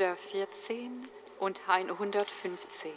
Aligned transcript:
114 0.00 1.10
und 1.40 1.60
115. 1.68 2.90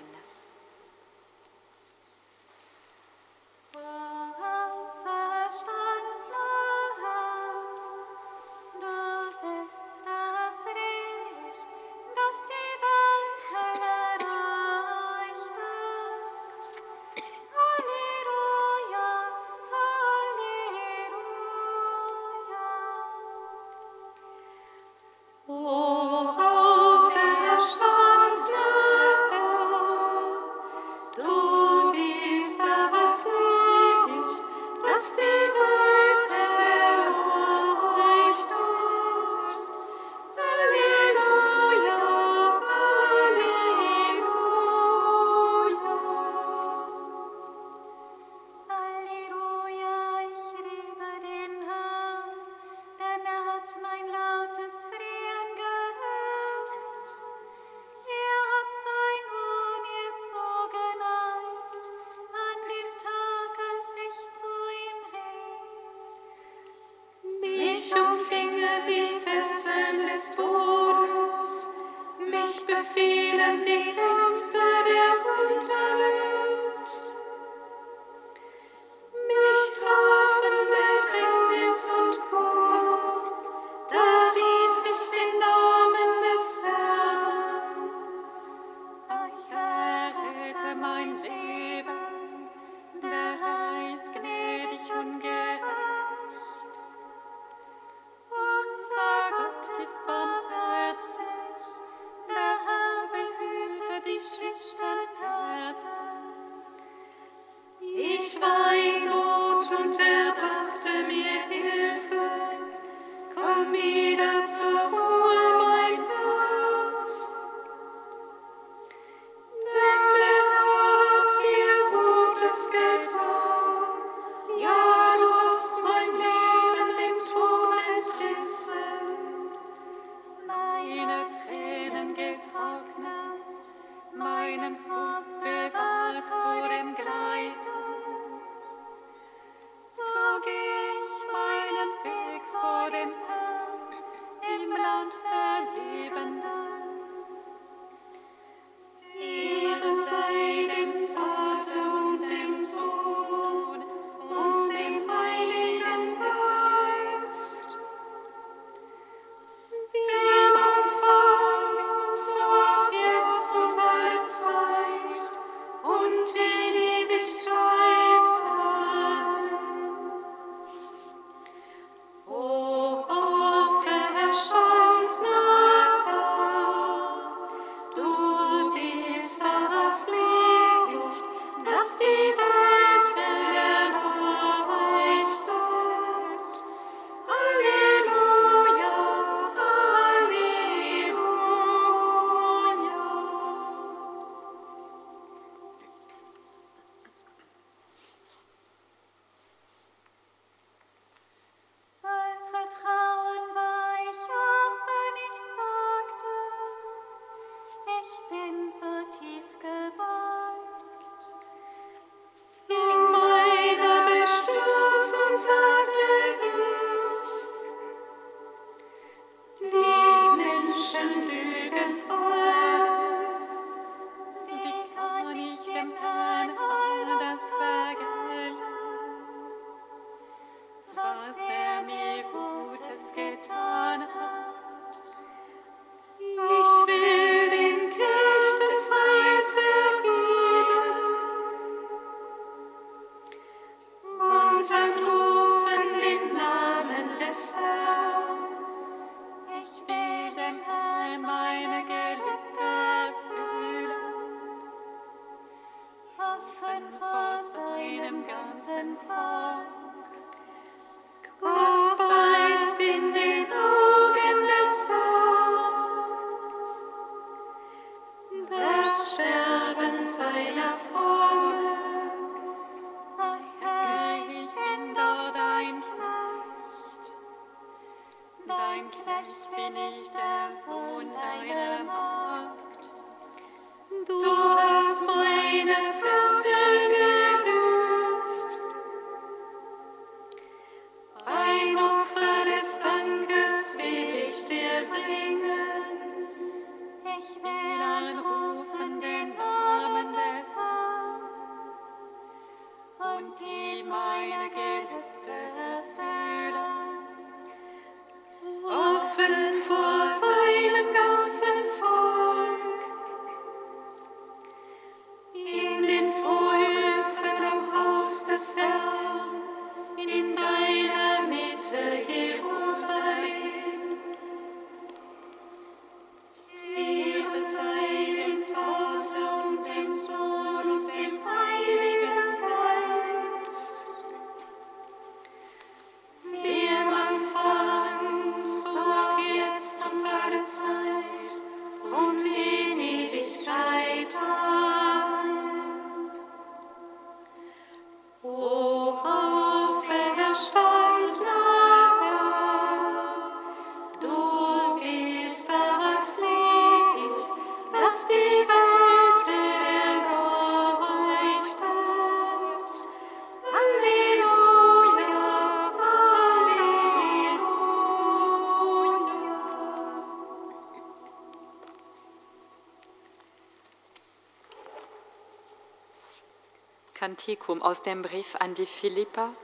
Kantikum 377.03 377.61
aus 377.61 377.81
dem 377.81 378.01
Brief 378.01 378.35
an 378.39 378.53
die 378.53 378.65
Philippa, 378.65 379.35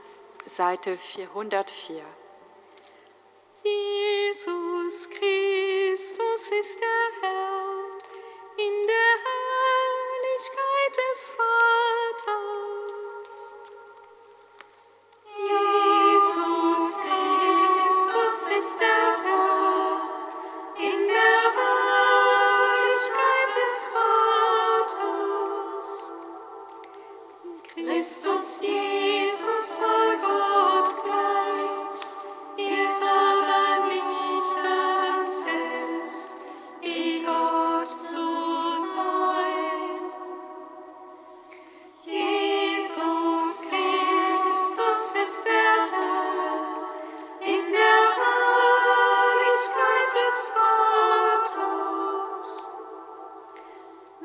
Seite 0.46 0.96
404. 0.96 2.02
Jesus 3.62 5.10
Christus 5.10 6.50
ist 6.58 6.80
der 6.80 7.09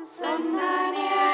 Somnania. 0.06 1.25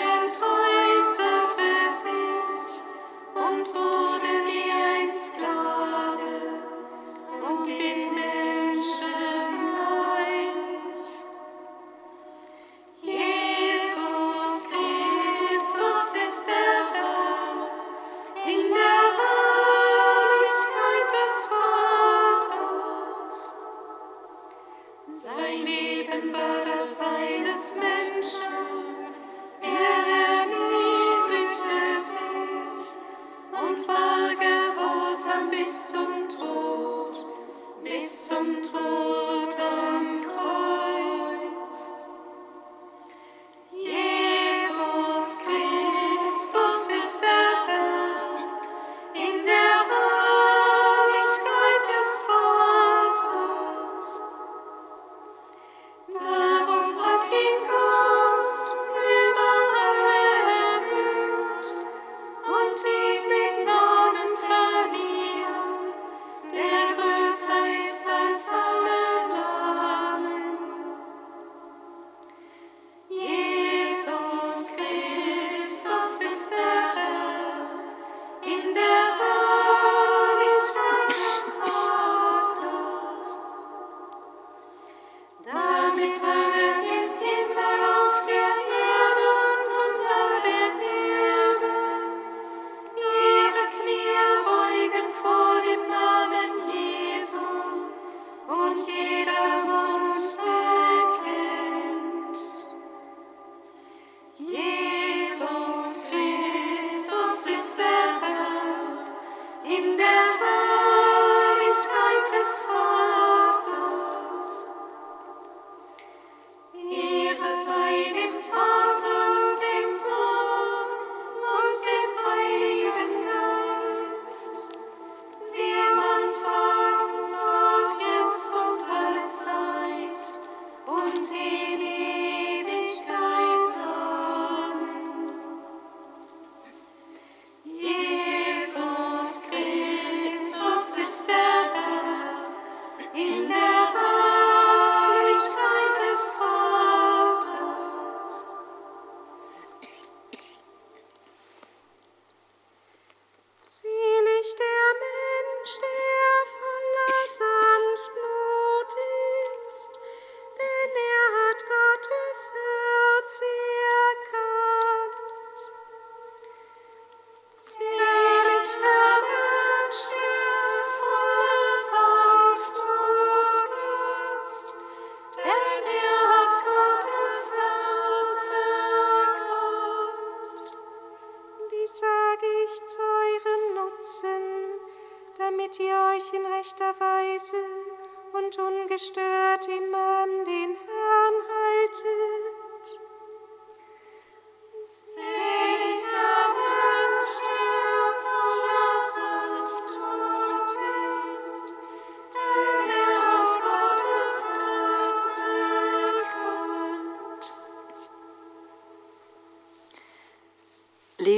see 153.72 154.01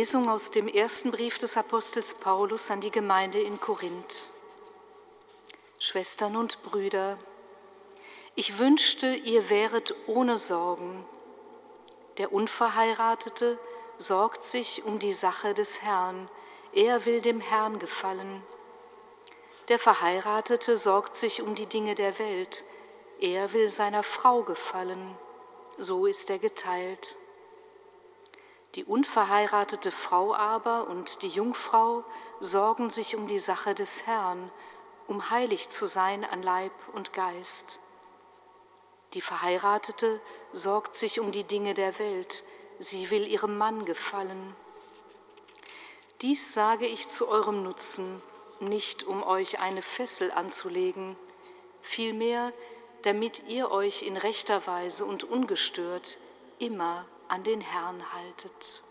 Lesung 0.05 0.29
aus 0.29 0.51
dem 0.51 0.69
ersten 0.69 1.13
Brief 1.13 1.39
des 1.39 1.57
Apostels 1.57 2.13
Paulus 2.13 2.71
an 2.71 2.83
die 2.83 2.91
Gemeinde 2.91 3.41
in 3.41 3.59
Korinth. 3.59 4.33
Schwestern 5.79 6.37
und 6.37 6.63
Brüder, 6.63 7.17
ich 8.35 8.59
wünschte, 8.59 9.15
ihr 9.15 9.49
wäret 9.49 9.95
ohne 10.07 10.37
Sorgen. 10.37 11.07
Der 12.19 12.35
Unverheiratete 12.35 13.59
sorgt 13.97 14.45
sich 14.45 14.85
um 14.85 14.99
die 14.99 15.15
Sache 15.15 15.55
des 15.55 15.81
Herrn, 15.81 16.29
er 16.75 17.07
will 17.07 17.23
dem 17.23 17.41
Herrn 17.41 17.79
gefallen. 17.79 18.43
Der 19.71 19.79
Verheiratete 19.79 20.77
sorgt 20.77 21.17
sich 21.17 21.41
um 21.41 21.55
die 21.55 21.65
Dinge 21.65 21.95
der 21.95 22.19
Welt, 22.19 22.67
er 23.21 23.55
will 23.55 23.71
seiner 23.71 24.03
Frau 24.03 24.43
gefallen, 24.43 25.17
so 25.79 26.05
ist 26.05 26.29
er 26.29 26.39
geteilt. 26.39 27.17
Die 28.75 28.85
unverheiratete 28.85 29.93
Frau 29.93 30.35
aber 30.35 30.89
und 30.89 31.23
die 31.23 31.29
Jungfrau 31.29 32.05
sorgen 32.41 32.91
sich 32.91 33.15
um 33.15 33.29
die 33.29 33.39
Sache 33.39 33.75
des 33.75 34.07
Herrn, 34.07 34.51
um 35.07 35.31
heilig 35.31 35.69
zu 35.69 35.87
sein 35.87 36.25
an 36.25 36.43
Leib 36.43 36.73
und 36.93 37.13
Geist. 37.13 37.79
Die 39.13 39.21
Verheiratete 39.21 40.21
sorgt 40.53 40.97
sich 40.97 41.21
um 41.21 41.31
die 41.31 41.45
Dinge 41.45 41.75
der 41.75 42.01
Welt, 42.01 42.43
sie 42.81 43.11
will 43.11 43.29
ihrem 43.29 43.57
Mann 43.57 43.85
gefallen. 43.85 44.57
Dies 46.21 46.53
sage 46.53 46.87
ich 46.87 47.09
zu 47.09 47.29
eurem 47.29 47.63
Nutzen, 47.63 48.21
nicht 48.59 49.05
um 49.05 49.23
euch 49.23 49.61
eine 49.61 49.83
Fessel 49.83 50.33
anzulegen, 50.33 51.17
vielmehr 51.81 52.53
damit 53.03 53.45
ihr 53.47 53.71
euch 53.71 54.03
in 54.03 54.17
rechter 54.17 54.67
Weise 54.67 55.05
und 55.05 55.23
ungestört 55.23 56.19
immer 56.59 57.05
an 57.29 57.43
den 57.43 57.61
Herrn 57.61 58.03
haltet. 58.13 58.83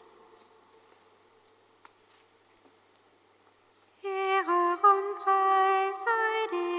Ehre 4.03 4.73
und 4.73 5.19
Preis 5.19 5.97
sei 6.03 6.47
dir, 6.51 6.72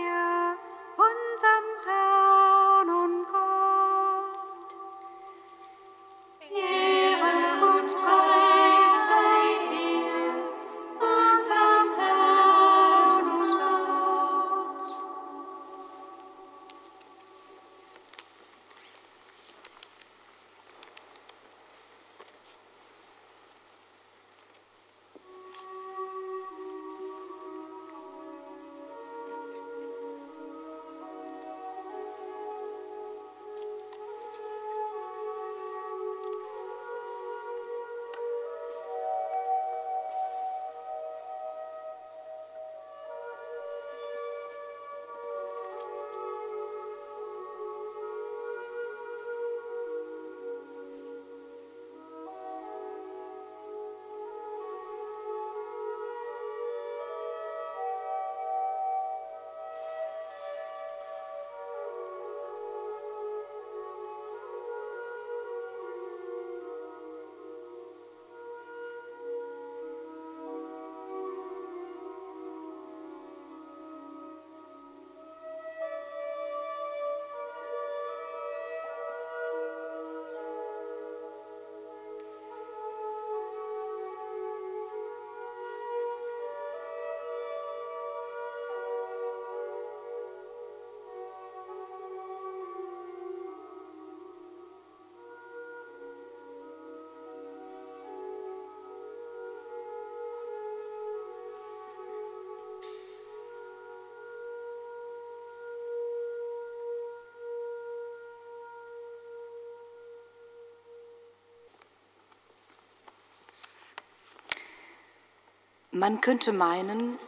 Man 115.97 116.21
könnte 116.21 116.51
meinen, 116.51 117.21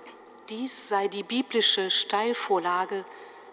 dies 0.49 0.89
sei 0.89 1.07
die 1.07 1.23
biblische 1.23 1.89
Steilvorlage 1.89 3.05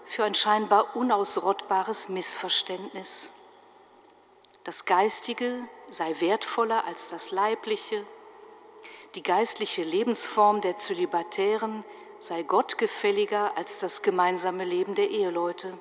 für 0.05 0.23
ein 0.23 0.33
scheinbar 0.33 0.95
unausrottbares 0.95 2.09
Missverständnis. 2.09 3.35
Das 4.63 4.85
Geistige 4.85 5.67
sei 5.87 6.15
wertvoller 6.19 6.85
als 6.85 7.09
das 7.09 7.29
Leibliche, 7.29 8.07
die 9.13 9.21
geistliche 9.21 9.83
Lebensform 9.83 10.61
der 10.61 10.79
Zölibatären 10.79 11.85
sei 12.17 12.41
gottgefälliger 12.41 13.55
als 13.55 13.77
das 13.77 14.01
gemeinsame 14.01 14.65
Leben 14.65 14.95
der 14.95 15.11
Eheleute. 15.11 15.77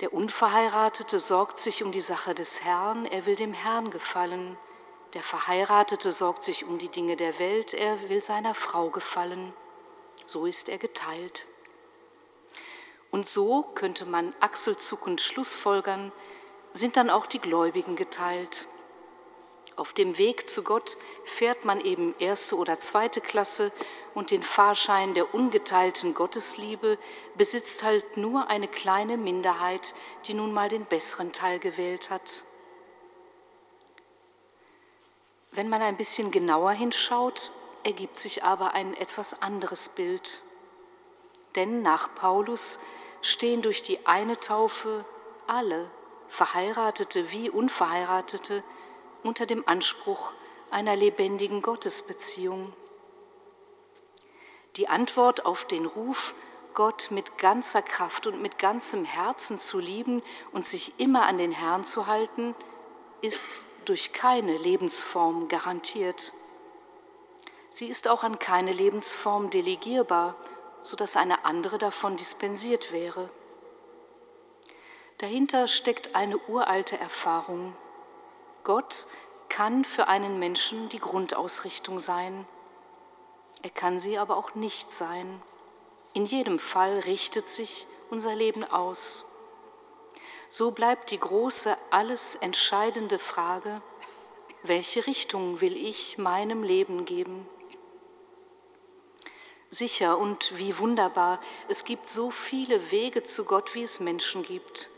Der 0.00 0.14
Unverheiratete 0.14 1.18
sorgt 1.18 1.60
sich 1.60 1.84
um 1.84 1.92
die 1.92 2.00
Sache 2.00 2.34
des 2.34 2.64
Herrn, 2.64 3.04
er 3.04 3.26
will 3.26 3.36
dem 3.36 3.52
Herrn 3.52 3.90
gefallen. 3.90 4.56
Der 5.14 5.22
Verheiratete 5.22 6.12
sorgt 6.12 6.44
sich 6.44 6.64
um 6.64 6.78
die 6.78 6.88
Dinge 6.88 7.16
der 7.16 7.38
Welt, 7.38 7.74
er 7.74 8.08
will 8.08 8.22
seiner 8.22 8.54
Frau 8.54 8.90
gefallen. 8.90 9.54
So 10.26 10.46
ist 10.46 10.68
er 10.68 10.78
geteilt. 10.78 11.46
Und 13.10 13.28
so 13.28 13.62
könnte 13.74 14.04
man 14.04 14.34
achselzuckend 14.40 15.20
schlussfolgern, 15.20 16.12
sind 16.72 16.96
dann 16.96 17.08
auch 17.08 17.26
die 17.26 17.38
Gläubigen 17.38 17.96
geteilt. 17.96 18.66
Auf 19.76 19.92
dem 19.92 20.16
Weg 20.16 20.48
zu 20.48 20.62
Gott 20.62 20.96
fährt 21.24 21.66
man 21.66 21.80
eben 21.82 22.14
erste 22.18 22.56
oder 22.56 22.80
zweite 22.80 23.20
Klasse 23.20 23.72
und 24.14 24.30
den 24.30 24.42
Fahrschein 24.42 25.12
der 25.12 25.34
ungeteilten 25.34 26.14
Gottesliebe 26.14 26.98
besitzt 27.36 27.82
halt 27.82 28.16
nur 28.16 28.48
eine 28.48 28.68
kleine 28.68 29.18
Minderheit, 29.18 29.94
die 30.26 30.34
nun 30.34 30.54
mal 30.54 30.70
den 30.70 30.86
besseren 30.86 31.32
Teil 31.32 31.58
gewählt 31.58 32.08
hat. 32.08 32.42
Wenn 35.56 35.70
man 35.70 35.80
ein 35.80 35.96
bisschen 35.96 36.30
genauer 36.30 36.72
hinschaut, 36.72 37.50
ergibt 37.82 38.18
sich 38.18 38.44
aber 38.44 38.74
ein 38.74 38.92
etwas 38.92 39.40
anderes 39.40 39.88
Bild. 39.88 40.42
Denn 41.54 41.80
nach 41.80 42.14
Paulus 42.14 42.78
stehen 43.22 43.62
durch 43.62 43.80
die 43.80 44.06
eine 44.06 44.38
Taufe 44.38 45.06
alle, 45.46 45.90
Verheiratete 46.28 47.32
wie 47.32 47.48
Unverheiratete, 47.48 48.62
unter 49.22 49.46
dem 49.46 49.66
Anspruch 49.66 50.34
einer 50.70 50.94
lebendigen 50.94 51.62
Gottesbeziehung. 51.62 52.74
Die 54.76 54.88
Antwort 54.88 55.46
auf 55.46 55.64
den 55.64 55.86
Ruf, 55.86 56.34
Gott 56.74 57.08
mit 57.10 57.38
ganzer 57.38 57.80
Kraft 57.80 58.26
und 58.26 58.42
mit 58.42 58.58
ganzem 58.58 59.06
Herzen 59.06 59.58
zu 59.58 59.78
lieben 59.78 60.22
und 60.52 60.66
sich 60.66 61.00
immer 61.00 61.24
an 61.24 61.38
den 61.38 61.52
Herrn 61.52 61.84
zu 61.84 62.06
halten, 62.06 62.54
ist 63.22 63.64
durch 63.86 64.12
keine 64.12 64.56
Lebensform 64.56 65.48
garantiert. 65.48 66.32
Sie 67.70 67.86
ist 67.86 68.08
auch 68.08 68.22
an 68.22 68.38
keine 68.38 68.72
Lebensform 68.72 69.50
delegierbar, 69.50 70.34
sodass 70.80 71.16
eine 71.16 71.44
andere 71.44 71.78
davon 71.78 72.16
dispensiert 72.16 72.92
wäre. 72.92 73.30
Dahinter 75.18 75.66
steckt 75.66 76.14
eine 76.14 76.38
uralte 76.38 76.98
Erfahrung. 76.98 77.74
Gott 78.64 79.06
kann 79.48 79.84
für 79.84 80.08
einen 80.08 80.38
Menschen 80.38 80.88
die 80.90 80.98
Grundausrichtung 80.98 81.98
sein. 81.98 82.46
Er 83.62 83.70
kann 83.70 83.98
sie 83.98 84.18
aber 84.18 84.36
auch 84.36 84.54
nicht 84.54 84.92
sein. 84.92 85.40
In 86.12 86.24
jedem 86.24 86.58
Fall 86.58 86.98
richtet 87.00 87.48
sich 87.48 87.86
unser 88.10 88.34
Leben 88.34 88.64
aus. 88.64 89.24
So 90.48 90.70
bleibt 90.70 91.10
die 91.10 91.18
große, 91.18 91.76
alles 91.90 92.36
entscheidende 92.36 93.18
Frage, 93.18 93.82
welche 94.62 95.06
Richtung 95.06 95.60
will 95.60 95.76
ich 95.76 96.18
meinem 96.18 96.62
Leben 96.62 97.04
geben? 97.04 97.48
Sicher 99.70 100.18
und 100.18 100.56
wie 100.56 100.78
wunderbar, 100.78 101.40
es 101.68 101.84
gibt 101.84 102.08
so 102.08 102.30
viele 102.30 102.90
Wege 102.90 103.24
zu 103.24 103.44
Gott, 103.44 103.74
wie 103.74 103.82
es 103.82 104.00
Menschen 104.00 104.42
gibt. 104.42 104.90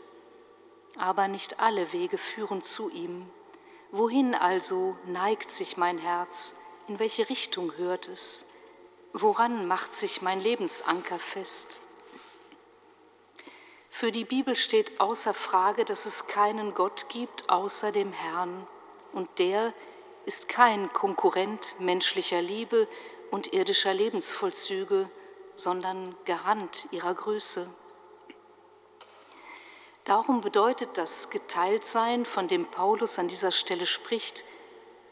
Aber 0.95 1.27
nicht 1.27 1.59
alle 1.59 1.91
Wege 1.91 2.17
führen 2.17 2.61
zu 2.61 2.89
ihm. 2.89 3.29
Wohin 3.91 4.35
also 4.35 4.95
neigt 5.07 5.51
sich 5.51 5.77
mein 5.77 5.97
Herz? 5.97 6.55
In 6.87 6.99
welche 6.99 7.29
Richtung 7.29 7.75
hört 7.77 8.07
es? 8.07 8.47
Woran 9.13 9.67
macht 9.67 9.95
sich 9.95 10.21
mein 10.21 10.39
Lebensanker 10.39 11.17
fest? 11.17 11.81
Für 13.99 14.13
die 14.13 14.23
Bibel 14.23 14.55
steht 14.55 15.01
außer 15.01 15.33
Frage, 15.33 15.83
dass 15.83 16.05
es 16.05 16.27
keinen 16.27 16.73
Gott 16.73 17.07
gibt 17.09 17.49
außer 17.49 17.91
dem 17.91 18.13
Herrn. 18.13 18.65
Und 19.11 19.27
der 19.39 19.73
ist 20.25 20.47
kein 20.47 20.93
Konkurrent 20.93 21.75
menschlicher 21.79 22.41
Liebe 22.41 22.87
und 23.29 23.51
irdischer 23.51 23.93
Lebensvollzüge, 23.93 25.09
sondern 25.57 26.15
Garant 26.23 26.87
ihrer 26.91 27.13
Größe. 27.13 27.69
Darum 30.05 30.39
bedeutet 30.39 30.97
das 30.97 31.29
Geteiltsein, 31.29 32.23
von 32.23 32.47
dem 32.47 32.67
Paulus 32.67 33.19
an 33.19 33.27
dieser 33.27 33.51
Stelle 33.51 33.85
spricht, 33.85 34.45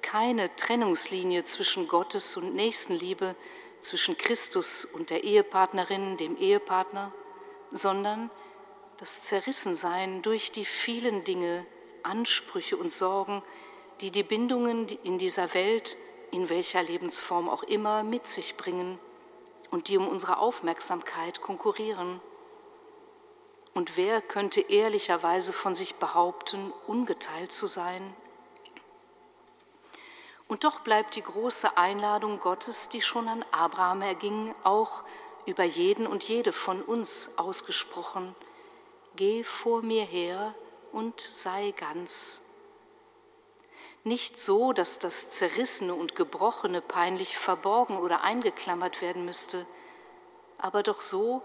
keine 0.01 0.55
Trennungslinie 0.55 1.43
zwischen 1.43 1.89
Gottes 1.89 2.37
und 2.37 2.55
Nächstenliebe, 2.55 3.35
zwischen 3.81 4.17
Christus 4.17 4.85
und 4.85 5.09
der 5.09 5.25
Ehepartnerin, 5.25 6.15
dem 6.15 6.37
Ehepartner, 6.37 7.11
sondern 7.69 8.31
das 8.97 9.23
Zerrissensein 9.23 10.21
durch 10.21 10.51
die 10.51 10.65
vielen 10.65 11.23
Dinge, 11.23 11.65
Ansprüche 12.03 12.77
und 12.77 12.91
Sorgen, 12.91 13.43
die 14.01 14.11
die 14.11 14.23
Bindungen 14.23 14.87
in 15.03 15.17
dieser 15.17 15.53
Welt, 15.53 15.97
in 16.31 16.49
welcher 16.49 16.83
Lebensform 16.83 17.49
auch 17.49 17.63
immer, 17.63 18.03
mit 18.03 18.27
sich 18.27 18.57
bringen 18.57 18.99
und 19.71 19.87
die 19.87 19.97
um 19.97 20.07
unsere 20.07 20.37
Aufmerksamkeit 20.39 21.41
konkurrieren. 21.41 22.19
Und 23.73 23.97
wer 23.97 24.21
könnte 24.21 24.61
ehrlicherweise 24.61 25.53
von 25.53 25.75
sich 25.75 25.95
behaupten, 25.95 26.73
ungeteilt 26.87 27.51
zu 27.51 27.67
sein? 27.67 28.15
Und 30.47 30.63
doch 30.63 30.79
bleibt 30.79 31.15
die 31.15 31.21
große 31.21 31.77
Einladung 31.77 32.39
Gottes, 32.39 32.89
die 32.89 33.01
schon 33.01 33.27
an 33.27 33.45
Abraham 33.51 34.01
erging, 34.01 34.55
auch 34.63 35.03
über 35.45 35.63
jeden 35.63 36.07
und 36.07 36.23
jede 36.23 36.53
von 36.53 36.81
uns 36.81 37.37
ausgesprochen. 37.37 38.35
Geh 39.17 39.43
vor 39.43 39.81
mir 39.81 40.05
her 40.05 40.53
und 40.91 41.19
sei 41.19 41.71
ganz. 41.71 42.43
Nicht 44.03 44.39
so, 44.39 44.73
dass 44.73 44.99
das 44.99 45.31
Zerrissene 45.31 45.95
und 45.95 46.15
Gebrochene 46.15 46.81
peinlich 46.81 47.35
verborgen 47.35 47.97
oder 47.97 48.21
eingeklammert 48.21 49.01
werden 49.01 49.25
müsste, 49.25 49.65
aber 50.59 50.83
doch 50.83 51.01
so, 51.01 51.41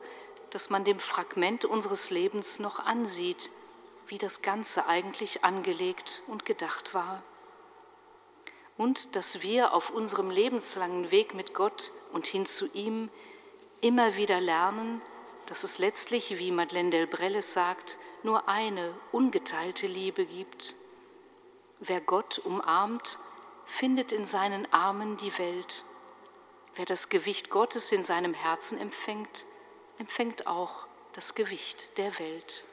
dass 0.50 0.68
man 0.68 0.84
dem 0.84 1.00
Fragment 1.00 1.64
unseres 1.64 2.10
Lebens 2.10 2.58
noch 2.58 2.78
ansieht, 2.78 3.50
wie 4.06 4.18
das 4.18 4.42
Ganze 4.42 4.86
eigentlich 4.86 5.42
angelegt 5.42 6.20
und 6.26 6.44
gedacht 6.44 6.92
war. 6.92 7.22
Und 8.76 9.16
dass 9.16 9.40
wir 9.40 9.72
auf 9.72 9.88
unserem 9.88 10.28
lebenslangen 10.28 11.10
Weg 11.10 11.32
mit 11.32 11.54
Gott 11.54 11.90
und 12.12 12.26
hin 12.26 12.44
zu 12.44 12.66
ihm 12.74 13.08
immer 13.80 14.16
wieder 14.16 14.42
lernen, 14.42 15.00
dass 15.52 15.64
es 15.64 15.78
letztlich, 15.78 16.38
wie 16.38 16.50
Madeleine 16.50 16.88
Delbrelle 16.88 17.42
sagt, 17.42 17.98
nur 18.22 18.48
eine 18.48 18.94
ungeteilte 19.12 19.86
Liebe 19.86 20.24
gibt. 20.24 20.76
Wer 21.78 22.00
Gott 22.00 22.38
umarmt, 22.38 23.18
findet 23.66 24.12
in 24.12 24.24
seinen 24.24 24.66
Armen 24.72 25.18
die 25.18 25.36
Welt. 25.36 25.84
Wer 26.74 26.86
das 26.86 27.10
Gewicht 27.10 27.50
Gottes 27.50 27.92
in 27.92 28.02
seinem 28.02 28.32
Herzen 28.32 28.80
empfängt, 28.80 29.44
empfängt 29.98 30.46
auch 30.46 30.86
das 31.12 31.34
Gewicht 31.34 31.98
der 31.98 32.18
Welt. 32.18 32.64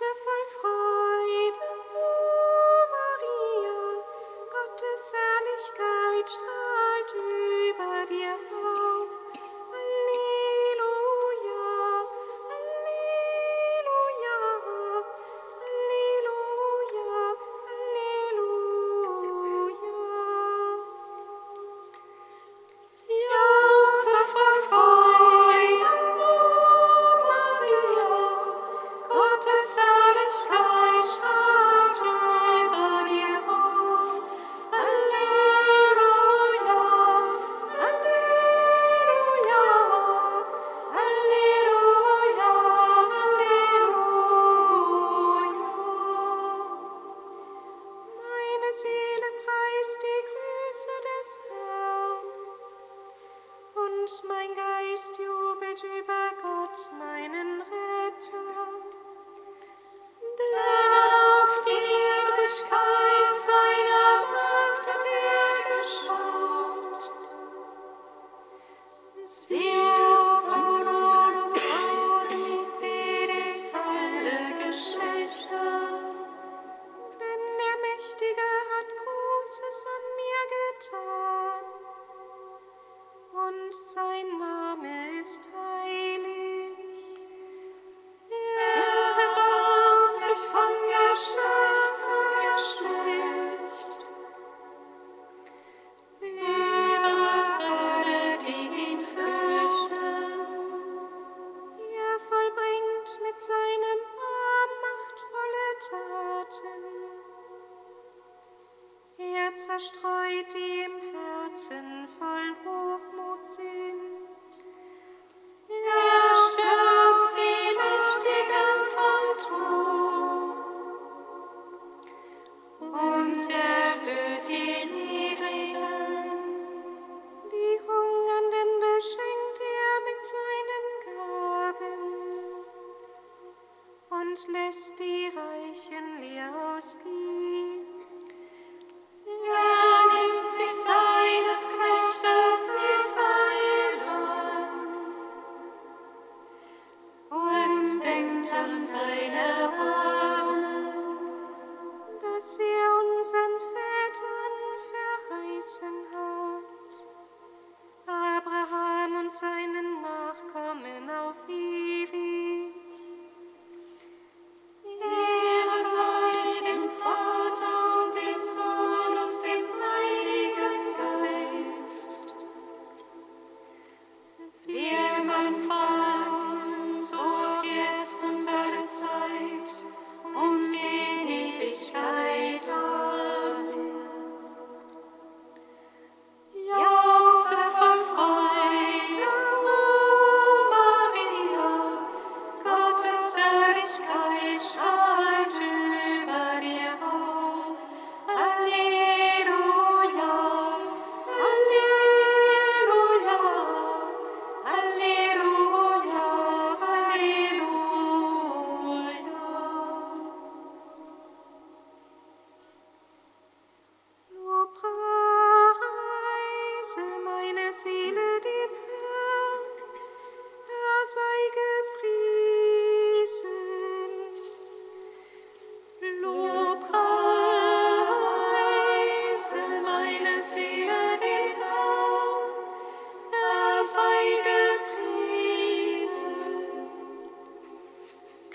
Joseph 0.00 0.29
darkest 85.20 85.49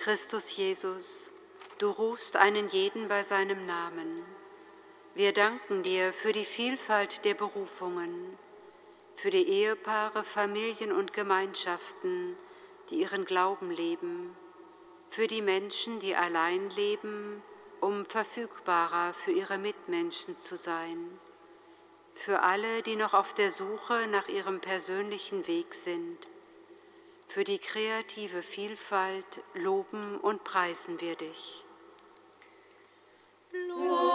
Christus 0.05 0.55
Jesus, 0.55 1.33
du 1.79 1.89
rufst 1.89 2.35
einen 2.35 2.69
jeden 2.69 3.07
bei 3.07 3.23
seinem 3.23 3.65
Namen. 3.65 4.23
Wir 5.15 5.33
danken 5.33 5.81
dir 5.81 6.13
für 6.13 6.31
die 6.31 6.45
Vielfalt 6.45 7.25
der 7.25 7.33
Berufungen, 7.33 8.37
für 9.15 9.31
die 9.31 9.47
Ehepaare, 9.47 10.23
Familien 10.23 10.91
und 10.91 11.11
Gemeinschaften, 11.11 12.37
die 12.91 12.99
ihren 12.99 13.25
Glauben 13.25 13.71
leben, 13.71 14.37
für 15.09 15.25
die 15.25 15.41
Menschen, 15.41 15.97
die 15.97 16.15
allein 16.15 16.69
leben, 16.69 17.41
um 17.81 18.05
verfügbarer 18.05 19.15
für 19.15 19.31
ihre 19.31 19.57
Mitmenschen 19.57 20.37
zu 20.37 20.55
sein, 20.55 21.19
für 22.13 22.41
alle, 22.43 22.83
die 22.83 22.95
noch 22.95 23.15
auf 23.15 23.33
der 23.33 23.49
Suche 23.49 24.05
nach 24.11 24.27
ihrem 24.27 24.59
persönlichen 24.59 25.47
Weg 25.47 25.73
sind 25.73 26.27
für 27.27 27.43
die 27.43 27.59
kreative 27.59 28.41
Vielfalt 28.43 29.41
loben 29.53 30.17
und 30.19 30.43
preisen 30.43 31.01
wir 31.01 31.15
dich. 31.15 31.65
Lobpreise 33.51 34.13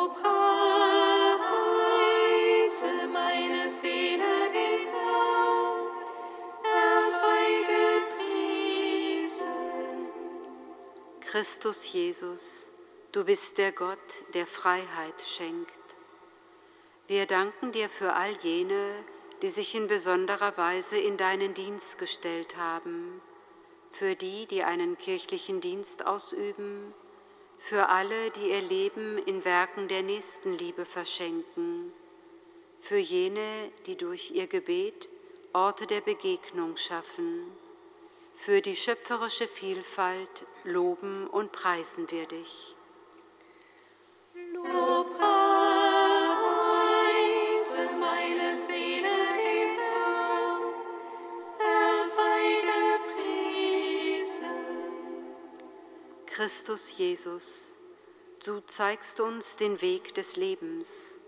meine 3.13 3.71
Seele 3.71 4.49
den 4.53 4.89
Herrn, 4.89 5.95
er 6.65 7.13
sei 7.13 7.67
gepriesen. 9.19 9.47
Christus 11.21 11.93
Jesus, 11.93 12.71
du 13.13 13.25
bist 13.25 13.59
der 13.59 13.73
Gott, 13.73 13.99
der 14.35 14.47
Freiheit 14.47 15.21
schenkt. 15.21 15.73
Wir 17.07 17.27
danken 17.27 17.73
dir 17.73 17.89
für 17.89 18.13
all 18.13 18.33
jene, 18.43 19.05
die 19.05 19.20
sich 19.49 19.75
in 19.75 19.89
besonderer 19.89 20.57
Weise 20.57 20.99
in 20.99 21.17
deinen 21.17 21.55
Dienst 21.55 21.99
gestellt 21.99 22.57
haben, 22.57 23.21
für 23.91 24.15
die, 24.15 24.47
die 24.47 24.63
einen 24.63 24.97
kirchlichen 24.99 25.61
Dienst 25.61 26.07
ausüben, 26.07 26.95
für 27.59 27.89
alle, 27.89 28.31
die 28.31 28.51
ihr 28.51 28.63
Leben 28.63 29.19
in 29.19 29.45
Werken 29.45 29.89
der 29.89 30.03
Nächstenliebe 30.03 30.85
verschenken, 30.85 31.93
für 32.79 32.99
jene, 32.99 33.71
die 33.87 33.97
durch 33.97 34.31
ihr 34.31 34.47
Gebet 34.47 35.09
Orte 35.53 35.87
der 35.87 36.01
Begegnung 36.01 36.77
schaffen, 36.77 37.53
für 38.33 38.61
die 38.61 38.77
schöpferische 38.77 39.49
Vielfalt 39.49 40.47
loben 40.65 41.27
und 41.27 41.53
preisen 41.53 42.11
wir 42.11 42.27
dich. 42.27 42.75
Lobpreise 44.55 45.11
meine 47.99 48.57
Seele. 48.57 48.90
Christus 56.41 56.97
Jesus, 56.97 57.79
du 58.45 58.61
zeigst 58.61 59.21
uns 59.21 59.57
den 59.57 59.83
Weg 59.83 60.15
des 60.15 60.37
Lebens. 60.37 61.21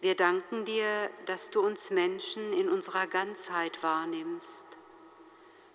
Wir 0.00 0.14
danken 0.14 0.64
dir, 0.64 1.10
dass 1.26 1.50
du 1.50 1.60
uns 1.60 1.90
Menschen 1.90 2.54
in 2.54 2.70
unserer 2.70 3.06
Ganzheit 3.06 3.82
wahrnimmst. 3.82 4.66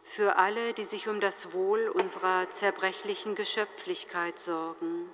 Für 0.03 0.38
alle, 0.38 0.73
die 0.73 0.86
sich 0.86 1.08
um 1.08 1.19
das 1.19 1.53
Wohl 1.53 1.89
unserer 1.89 2.49
zerbrechlichen 2.49 3.36
Geschöpflichkeit 3.36 4.39
sorgen. 4.39 5.08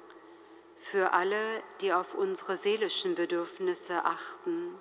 Für 0.78 1.12
alle, 1.12 1.62
die 1.82 1.92
auf 1.92 2.16
unsere 2.16 2.56
seelischen 2.56 3.16
Bedürfnisse 3.16 4.06
achten. 4.06 4.76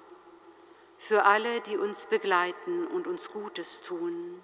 Für 1.06 1.26
alle, 1.26 1.60
die 1.60 1.76
uns 1.76 2.06
begleiten 2.06 2.86
und 2.86 3.06
uns 3.06 3.30
Gutes 3.30 3.82
tun. 3.82 4.42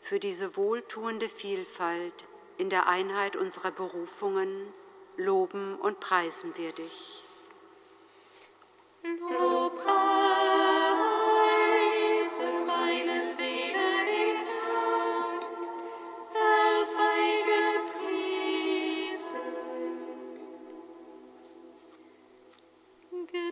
Für 0.00 0.18
diese 0.18 0.56
wohltuende 0.56 1.28
Vielfalt 1.28 2.24
in 2.56 2.68
der 2.68 2.88
Einheit 2.88 3.36
unserer 3.36 3.70
Berufungen 3.70 4.74
loben 5.16 5.76
und 5.76 6.00
preisen 6.00 6.52
wir 6.56 6.72
dich. 6.72 7.22
Lobpreise 9.04 9.78
meine 12.66 13.24
Seele 13.24 13.57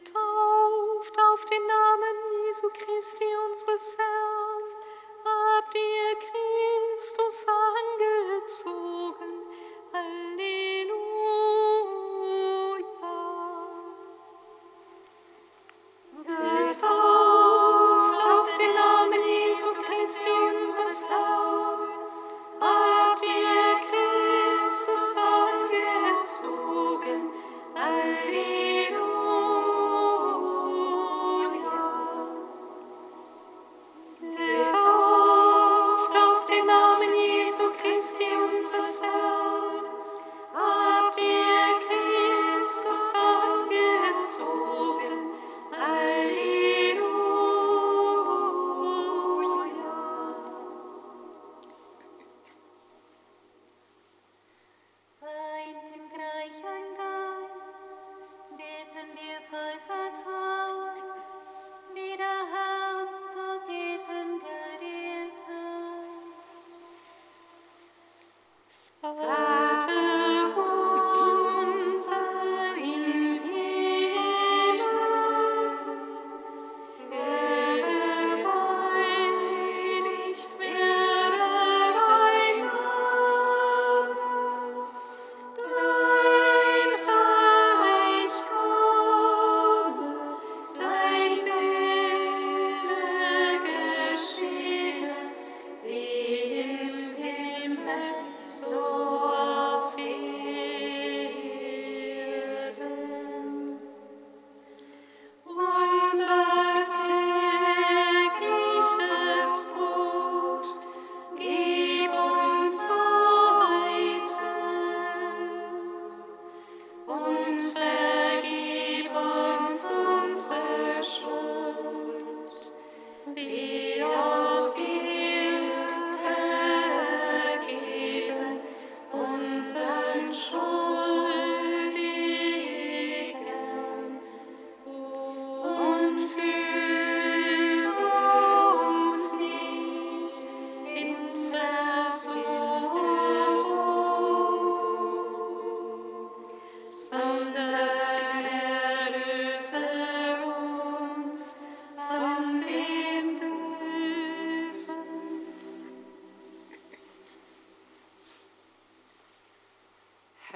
Getauft 0.06 1.18
auf 1.32 1.44
den 1.46 1.66
Namen 1.66 2.46
Jesu 2.46 2.68
Christi 2.68 3.24
unseres 3.50 3.96
Herrn, 3.98 4.45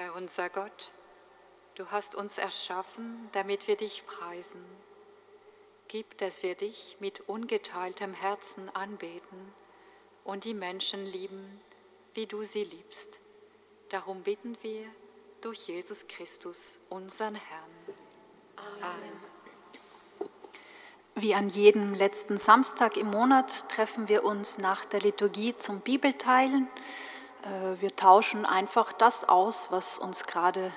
unser 0.09 0.49
Gott, 0.49 0.93
du 1.75 1.91
hast 1.91 2.15
uns 2.15 2.39
erschaffen, 2.39 3.29
damit 3.33 3.69
wir 3.69 3.77
dich 3.77 4.07
preisen. 4.07 4.65
Gib, 5.89 6.19
dass 6.19 6.43
wir 6.43 6.55
dich 6.55 6.97
mit 7.01 7.29
ungeteiltem 7.29 8.15
Herzen 8.15 8.69
anbeten 8.75 9.53
und 10.25 10.45
die 10.45 10.55
Menschen 10.55 11.05
lieben, 11.05 11.61
wie 12.15 12.27
du 12.27 12.45
sie 12.45 12.65
liebst. 12.65 13.19
Darum 13.89 14.23
bitten 14.23 14.57
wir 14.63 14.87
durch 15.41 15.67
Jesus 15.67 16.07
Christus, 16.07 16.79
unseren 16.91 17.35
Herrn. 17.35 17.71
Amen. 18.81 19.31
Wie 21.17 21.35
an 21.35 21.49
jedem 21.49 21.95
letzten 21.95 22.39
Samstag 22.39 22.97
im 22.97 23.11
Monat 23.11 23.69
treffen 23.69 24.09
wir 24.09 24.25
uns 24.25 24.59
nach 24.59 24.85
der 24.85 25.01
Liturgie 25.01 25.57
zum 25.57 25.81
Bibelteilen. 25.81 26.69
Äh, 27.43 27.81
wir 27.81 27.95
tauschen 27.97 28.47
einfach 28.47 28.93
das 28.93 29.29
aus, 29.29 29.71
was 29.71 29.99
uns 29.99 30.25
gerade 30.25 30.73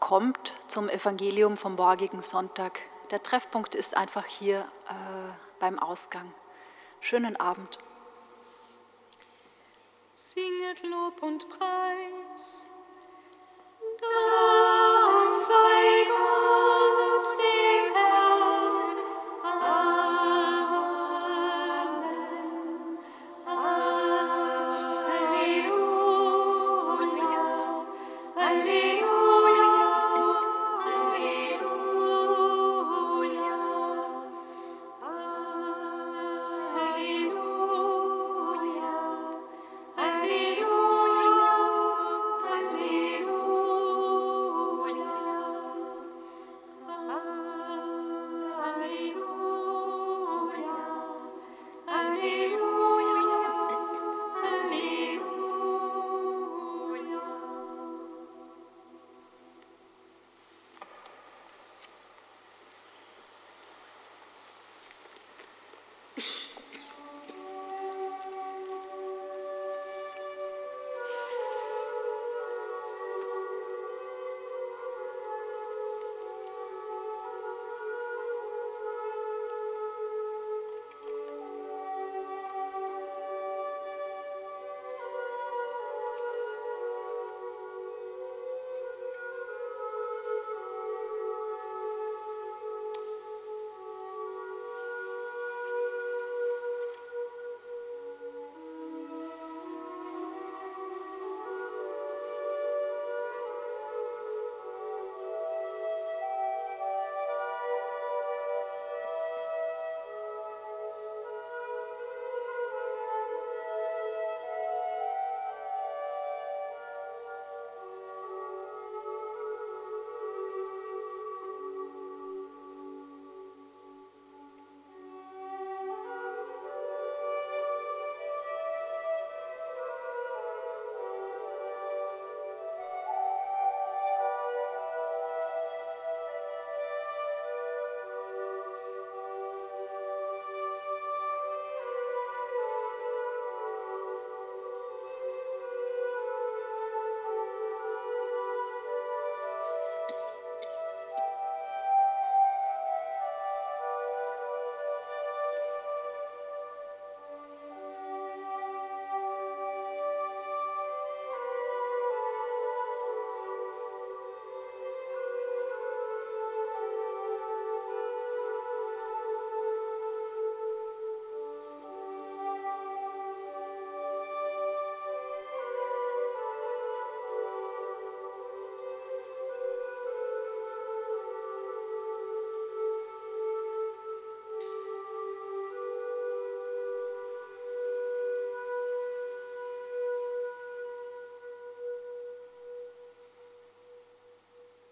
kommt 0.00 0.58
zum 0.68 0.88
Evangelium 0.88 1.56
vom 1.56 1.74
morgigen 1.74 2.22
Sonntag. 2.22 2.80
Der 3.10 3.22
Treffpunkt 3.22 3.74
ist 3.74 3.96
einfach 3.96 4.26
hier 4.26 4.60
äh, 4.88 4.92
beim 5.60 5.78
Ausgang. 5.78 6.32
Schönen 7.00 7.36
Abend. 7.36 7.78
Singet 10.14 10.82
Lob 10.82 11.22
und 11.22 11.48
Preis. 11.48 12.70
Dank 14.00 15.34
sei 15.34 16.06
Gott. 16.08 16.67